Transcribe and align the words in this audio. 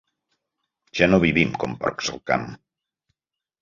Ja 1.01 1.09
no 1.13 1.21
vivim 1.25 1.53
com 1.65 1.79
porcs 1.87 2.13
al 2.17 2.21
camp. 2.35 2.53